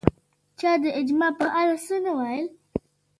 چا 0.59 0.71
د 0.83 0.85
اجماع 0.99 1.31
په 1.39 1.45
اړه 1.59 1.75
څه 1.85 1.95
نه 2.05 2.11
ویل 2.17 2.47